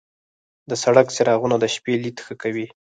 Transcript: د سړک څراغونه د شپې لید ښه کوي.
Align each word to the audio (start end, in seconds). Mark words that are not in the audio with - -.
د 0.69 0.71
سړک 0.83 1.07
څراغونه 1.15 1.55
د 1.59 1.65
شپې 1.73 1.93
لید 2.03 2.17
ښه 2.25 2.33
کوي. 2.41 2.67